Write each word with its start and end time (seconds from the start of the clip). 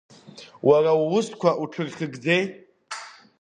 Уара 0.69 0.91
уусқәа 1.03 1.49
уҽырхьыгӡеи! 1.61 2.43